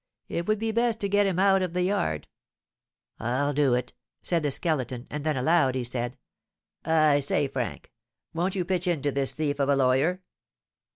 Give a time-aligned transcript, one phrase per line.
[0.29, 2.27] It would be best to get him out of the yard."
[3.19, 3.93] "I'll do it,"
[4.23, 6.17] said the Skeleton; and then aloud he said,
[6.83, 7.91] "I say, Frank,
[8.33, 10.23] won't you pitch into this thief of a lawyer?"